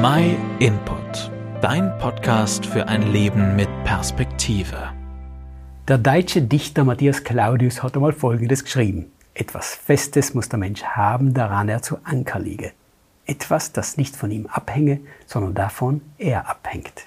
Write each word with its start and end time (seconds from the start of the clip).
My 0.00 0.36
Input, 0.60 1.32
dein 1.60 1.98
Podcast 1.98 2.64
für 2.64 2.86
ein 2.86 3.10
Leben 3.10 3.56
mit 3.56 3.68
Perspektive. 3.82 4.92
Der 5.88 5.98
deutsche 5.98 6.40
Dichter 6.40 6.84
Matthias 6.84 7.24
Claudius 7.24 7.82
hat 7.82 7.96
einmal 7.96 8.12
Folgendes 8.12 8.62
geschrieben. 8.62 9.10
Etwas 9.34 9.74
Festes 9.74 10.34
muss 10.34 10.48
der 10.48 10.60
Mensch 10.60 10.84
haben, 10.84 11.34
daran 11.34 11.68
er 11.68 11.82
zu 11.82 11.98
Anker 12.04 12.38
liege. 12.38 12.70
Etwas, 13.26 13.72
das 13.72 13.96
nicht 13.96 14.14
von 14.14 14.30
ihm 14.30 14.46
abhänge, 14.46 15.00
sondern 15.26 15.54
davon 15.54 16.00
er 16.16 16.48
abhängt. 16.48 17.06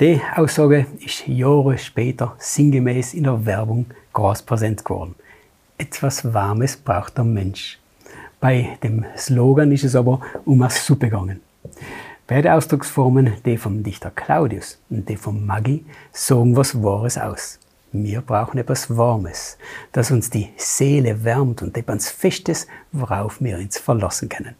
Die 0.00 0.18
Aussage 0.34 0.86
ist 0.98 1.28
Jahre 1.28 1.76
später 1.76 2.36
sinngemäß 2.38 3.12
in 3.12 3.24
der 3.24 3.44
Werbung 3.44 3.84
groß 4.14 4.44
präsent 4.44 4.82
geworden. 4.82 5.14
Etwas 5.76 6.32
Warmes 6.32 6.74
braucht 6.74 7.18
der 7.18 7.24
Mensch. 7.24 7.78
Bei 8.40 8.78
dem 8.82 9.04
Slogan 9.14 9.72
ist 9.72 9.84
es 9.84 9.94
aber 9.94 10.22
um 10.46 10.62
eine 10.62 10.70
Suppe 10.70 11.10
gegangen. 11.10 11.42
Beide 12.26 12.54
Ausdrucksformen, 12.54 13.34
die 13.44 13.58
vom 13.58 13.82
Dichter 13.82 14.10
Claudius 14.10 14.78
und 14.88 15.08
die 15.08 15.16
vom 15.16 15.44
Maggi, 15.44 15.84
sagen 16.12 16.56
was 16.56 16.82
Wahres 16.82 17.18
aus. 17.18 17.58
Wir 17.92 18.22
brauchen 18.22 18.58
etwas 18.58 18.96
Warmes, 18.96 19.58
das 19.92 20.10
uns 20.10 20.30
die 20.30 20.48
Seele 20.56 21.24
wärmt 21.24 21.60
und 21.60 21.76
etwas 21.76 22.08
Festes, 22.08 22.66
worauf 22.90 23.42
wir 23.42 23.58
uns 23.58 23.76
verlassen 23.76 24.30
können. 24.30 24.54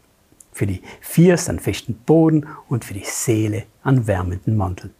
Für 0.51 0.67
die 0.67 0.83
Fiers 1.01 1.49
einen 1.49 1.59
festen 1.59 1.95
Boden 1.95 2.45
und 2.69 2.85
für 2.85 2.93
die 2.93 3.05
Seele 3.05 3.63
einen 3.81 4.05
wärmenden 4.05 4.55
Mantel. 4.55 4.91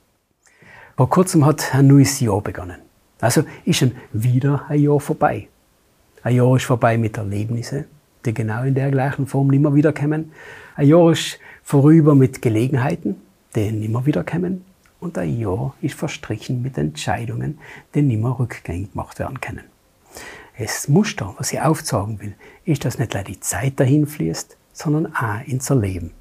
Vor 0.97 1.09
kurzem 1.09 1.45
hat 1.45 1.75
ein 1.75 1.85
neues 1.85 2.19
Jahr 2.21 2.41
begonnen. 2.41 2.79
Also 3.21 3.43
ist 3.65 3.77
schon 3.77 3.91
wieder 4.13 4.65
ein 4.67 4.81
Jahr 4.81 4.99
vorbei. 4.99 5.47
Ein 6.23 6.35
Jahr 6.37 6.55
ist 6.55 6.65
vorbei 6.65 6.97
mit 6.97 7.17
Erlebnissen, 7.17 7.85
die 8.25 8.33
genau 8.33 8.63
in 8.63 8.75
der 8.75 8.91
gleichen 8.91 9.27
Form 9.27 9.47
nimmer 9.47 9.75
wiederkommen. 9.75 10.31
Ein 10.75 10.87
Jahr 10.87 11.11
ist 11.11 11.39
vorüber 11.63 12.15
mit 12.15 12.41
Gelegenheiten, 12.41 13.15
die 13.55 13.71
nimmer 13.71 14.05
wiederkommen. 14.05 14.65
Und 14.99 15.17
ein 15.17 15.37
Jahr 15.37 15.75
ist 15.81 15.95
verstrichen 15.95 16.61
mit 16.61 16.77
Entscheidungen, 16.77 17.59
die 17.93 18.01
nimmer 18.01 18.39
rückgängig 18.39 18.91
gemacht 18.91 19.19
werden 19.19 19.41
können. 19.41 19.63
Das 20.57 20.87
Muster, 20.87 21.33
was 21.37 21.51
ich 21.51 21.61
aufzeigen 21.61 22.21
will, 22.21 22.35
ist, 22.63 22.85
dass 22.85 22.99
nicht 22.99 23.13
nur 23.13 23.23
die 23.23 23.39
Zeit 23.39 23.79
dahin 23.79 24.07
fließt, 24.07 24.55
sondern 24.71 25.13
auch 25.13 25.45
ins 25.45 25.69
Leben. 25.69 26.11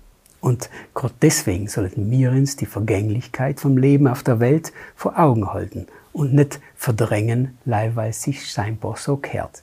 Und 0.41 0.71
gerade 0.95 1.15
deswegen 1.23 1.69
sollten 1.69 2.11
wir 2.11 2.33
uns 2.33 2.57
die 2.57 2.67
Vergänglichkeit 2.67 3.61
vom 3.61 3.77
Leben 3.77 4.09
auf 4.09 4.25
der 4.25 4.41
Welt 4.41 4.73
vor 4.97 5.19
Augen 5.19 5.53
halten 5.53 5.87
und 6.13 6.35
nicht 6.35 6.61
verdrängen, 6.75 7.57
weil 7.65 8.11
es 8.11 8.23
sich 8.23 8.51
scheinbar 8.51 8.97
so 8.97 9.17
kehrt. 9.17 9.63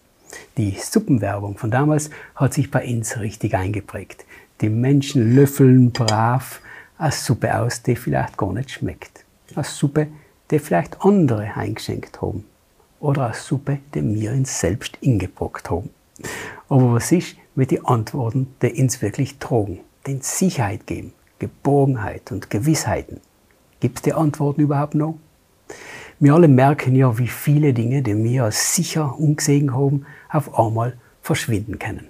Die 0.57 0.77
Suppenwerbung 0.79 1.57
von 1.57 1.71
damals 1.71 2.09
hat 2.35 2.53
sich 2.53 2.71
bei 2.71 2.85
uns 2.85 3.19
richtig 3.19 3.55
eingeprägt. 3.55 4.25
Die 4.61 4.69
Menschen 4.69 5.35
löffeln 5.35 5.91
brav 5.91 6.61
eine 6.97 7.11
Suppe 7.11 7.57
aus, 7.57 7.81
die 7.81 7.95
vielleicht 7.95 8.37
gar 8.37 8.51
nicht 8.51 8.71
schmeckt. 8.71 9.23
Eine 9.55 9.63
Suppe, 9.63 10.07
die 10.51 10.59
vielleicht 10.59 11.01
andere 11.01 11.55
eingeschenkt 11.55 12.21
haben. 12.21 12.45
Oder 12.99 13.27
eine 13.27 13.33
Suppe, 13.33 13.79
die 13.93 14.03
wir 14.13 14.31
uns 14.31 14.59
selbst 14.59 14.97
ingebrockt 15.01 15.69
haben. 15.69 15.89
Aber 16.67 16.93
was 16.93 17.11
ist 17.11 17.37
mit 17.55 17.71
den 17.71 17.85
Antworten, 17.85 18.53
die 18.61 18.81
uns 18.81 19.01
wirklich 19.01 19.37
tragen, 19.37 19.79
die 20.05 20.15
uns 20.15 20.37
Sicherheit 20.37 20.85
geben, 20.85 21.13
Geborgenheit 21.39 22.31
und 22.31 22.49
Gewissheiten? 22.49 23.21
Gibt 23.79 23.99
es 23.99 24.01
die 24.01 24.13
Antworten 24.13 24.61
überhaupt 24.61 24.95
noch? 24.95 25.17
Wir 26.21 26.33
alle 26.33 26.49
merken 26.49 26.97
ja, 26.97 27.17
wie 27.17 27.29
viele 27.29 27.73
Dinge, 27.73 28.01
die 28.01 28.21
wir 28.21 28.51
sicher 28.51 29.17
umgesehen 29.17 29.73
haben, 29.73 30.05
auf 30.29 30.59
einmal 30.59 30.97
verschwinden 31.21 31.79
können. 31.79 32.09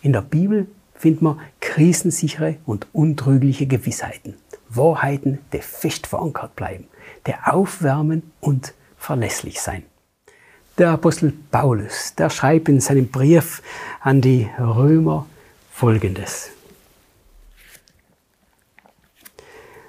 In 0.00 0.14
der 0.14 0.22
Bibel 0.22 0.66
findet 0.94 1.20
man 1.20 1.40
krisensichere 1.60 2.56
und 2.64 2.86
untrügliche 2.94 3.66
Gewissheiten, 3.66 4.36
Wahrheiten, 4.70 5.38
die 5.52 5.58
fest 5.58 6.06
verankert 6.06 6.56
bleiben, 6.56 6.86
die 7.26 7.34
aufwärmen 7.34 8.22
und 8.40 8.72
verlässlich 8.96 9.60
sein. 9.60 9.82
Der 10.78 10.90
Apostel 10.90 11.34
Paulus, 11.50 12.14
der 12.14 12.30
schreibt 12.30 12.70
in 12.70 12.80
seinem 12.80 13.08
Brief 13.08 13.62
an 14.00 14.22
die 14.22 14.48
Römer 14.58 15.26
Folgendes. 15.72 16.50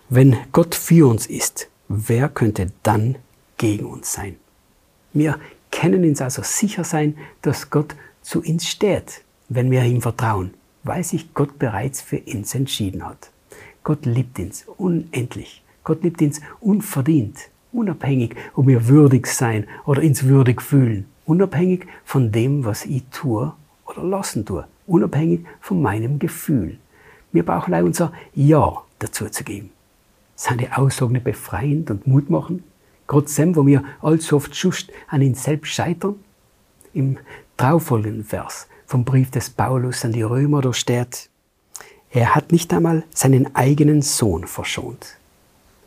Wenn 0.10 0.36
Gott 0.52 0.76
für 0.76 1.08
uns 1.08 1.28
ist, 1.28 1.70
wer 1.88 2.28
könnte 2.28 2.72
dann 2.84 3.16
gegen 3.58 3.86
uns 3.86 4.14
sein. 4.14 4.36
Wir 5.14 5.40
können 5.72 6.04
uns 6.04 6.22
also 6.22 6.42
sicher 6.44 6.84
sein, 6.84 7.18
dass 7.42 7.70
Gott 7.70 7.96
zu 8.22 8.42
uns 8.42 8.68
steht, 8.68 9.24
wenn 9.50 9.72
wir 9.72 9.84
ihm 9.84 10.02
vertrauen, 10.02 10.54
weil 10.84 11.04
sich 11.04 11.34
Gott 11.34 11.60
bereits 11.60 12.02
für 12.02 12.20
uns 12.20 12.54
entschieden 12.56 13.06
hat. 13.06 13.32
Gott 13.84 14.06
liebt 14.06 14.40
uns 14.40 14.66
unendlich. 14.78 15.64
Gott 15.84 16.04
liebt 16.04 16.22
uns 16.22 16.42
unverdient, 16.60 17.50
unabhängig, 17.72 18.36
ob 18.54 18.68
wir 18.68 18.88
würdig 18.88 19.28
sein 19.28 19.66
oder 19.86 20.02
uns 20.02 20.26
würdig 20.26 20.62
fühlen, 20.62 21.06
unabhängig 21.26 21.88
von 22.04 22.32
dem, 22.32 22.66
was 22.66 22.86
ich 22.86 23.04
tue 23.12 23.54
oder 23.86 24.04
lassen 24.04 24.46
tue, 24.46 24.68
unabhängig 24.86 25.46
von 25.62 25.82
meinem 25.82 26.20
Gefühl. 26.20 26.78
Wir 27.32 27.46
brauchen 27.46 27.74
auch 27.74 27.84
unser 27.84 28.12
Ja 28.34 28.84
dazu 29.00 29.30
zu 29.30 29.44
geben. 29.44 29.70
Sind 30.36 30.60
die 30.60 30.72
Aussagen 30.72 31.24
befreiend 31.24 31.90
und 31.90 32.08
mutmachend? 33.08 33.28
Trotzdem, 33.28 33.56
wo 33.56 33.66
wir 33.66 33.84
allzu 34.02 34.36
oft 34.36 34.56
schust 34.56 34.92
an 35.08 35.22
ihn 35.22 35.36
selbst 35.36 35.74
scheitern. 35.74 36.16
Im 36.94 37.18
darauffolgenden 37.58 38.24
Vers 38.24 38.68
vom 38.86 39.04
Brief 39.04 39.32
des 39.32 39.50
Paulus 39.50 40.06
an 40.06 40.14
die 40.14 40.22
Römer, 40.22 40.62
da 40.62 40.74
steht, 40.74 41.30
er 42.10 42.36
hat 42.36 42.52
nicht 42.52 42.74
einmal 42.74 43.04
seinen 43.14 43.54
eigenen 43.56 44.02
Sohn 44.02 44.48
verschont, 44.48 45.18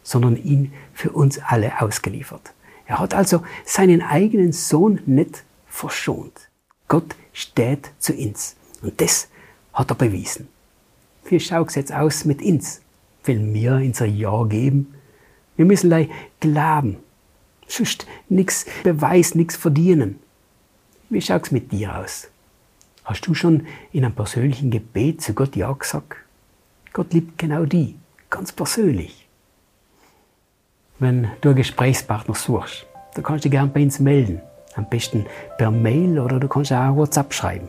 sondern 0.03 0.37
ihn 0.37 0.73
für 0.93 1.11
uns 1.11 1.39
alle 1.39 1.81
ausgeliefert. 1.81 2.53
Er 2.87 2.99
hat 2.99 3.15
also 3.15 3.43
seinen 3.65 4.03
eigenen 4.03 4.53
Sohn 4.53 5.01
nicht 5.07 5.45
verschont. 5.67 6.49
Gott 6.89 7.15
steht 7.33 7.91
zu 7.99 8.13
uns. 8.13 8.57
Und 8.83 9.01
das 9.01 9.29
hat 9.73 9.91
er 9.91 9.95
bewiesen. 9.95 10.49
Wie 11.25 11.41
schaut 11.41 11.69
es 11.69 11.77
jetzt 11.77 11.93
aus 11.93 12.25
mit 12.25 12.43
uns? 12.43 12.83
Will 13.25 13.55
wir 13.55 13.75
unser 13.75 14.07
Ja 14.07 14.45
geben? 14.45 14.95
Wir 15.57 15.65
müssen 15.65 16.09
glauben, 16.41 16.97
sonst 17.73 18.07
nichts 18.29 18.67
Beweis, 18.83 19.35
nichts 19.35 19.57
verdienen. 19.57 20.19
Wie 21.09 21.21
schaut's 21.21 21.51
mit 21.51 21.73
dir 21.73 21.97
aus? 21.97 22.29
Hast 23.05 23.27
du 23.27 23.35
schon 23.35 23.67
in 23.93 24.05
einem 24.05 24.15
persönlichen 24.15 24.71
Gebet 24.71 25.23
zu 25.23 25.35
Gott 25.35 25.57
Ja 25.57 25.73
gesagt? 25.73 26.17
Gott 26.93 27.13
liebt 27.13 27.39
genau 27.39 27.65
die, 27.65 27.97
ganz 28.29 28.53
persönlich. 28.53 29.29
Wenn 30.99 31.29
du 31.41 31.49
einen 31.49 31.57
Gesprächspartner 31.57 32.35
suchst, 32.35 32.87
dann 33.15 33.25
kannst 33.25 33.45
du 33.45 33.49
dich 33.49 33.57
gerne 33.57 33.71
bei 33.71 33.83
uns 33.83 33.99
melden. 33.99 34.41
Am 34.75 34.89
besten 34.89 35.27
per 35.59 35.71
Mail 35.71 36.21
oder 36.21 36.39
du 36.39 36.47
kannst 36.47 36.73
auch 36.73 36.95
WhatsApp 36.95 37.33
schreiben. 37.33 37.69